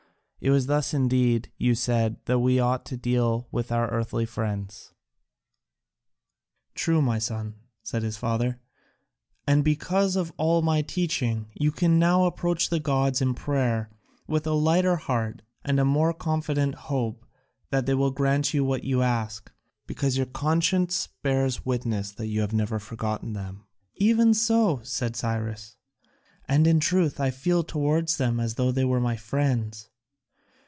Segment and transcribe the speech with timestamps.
[0.43, 4.91] It was thus indeed, you said, that we ought to deal with our earthly friends."
[6.73, 8.59] "True, my son," said his father,
[9.45, 13.91] "and because of all my teaching, you can now approach the gods in prayer
[14.25, 17.23] with a lighter heart and a more confident hope
[17.69, 19.51] that they will grant you what you ask,
[19.85, 25.15] because your conscience bears you witness that you have never forgotten them." "Even so," said
[25.15, 25.75] Cyrus,
[26.47, 29.87] "and in truth I feel towards them as though they were my friends."